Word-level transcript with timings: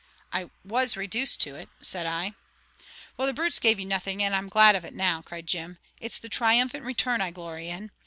"I 0.33 0.49
WAS 0.65 0.97
reduced 0.97 1.41
to 1.41 1.53
it," 1.53 1.69
said 1.79 2.07
I. 2.07 2.33
"Well, 3.17 3.27
the 3.27 3.35
brutes 3.35 3.59
gave 3.59 3.79
you 3.79 3.85
nothing, 3.85 4.23
and 4.23 4.33
I'm 4.35 4.49
glad 4.49 4.75
of 4.75 4.83
it 4.83 4.95
now!" 4.95 5.21
cried 5.21 5.45
Jim. 5.45 5.77
"It's 5.99 6.17
the 6.17 6.27
triumphant 6.27 6.83
return 6.83 7.21
I 7.21 7.29
glory 7.29 7.69
in! 7.69 7.91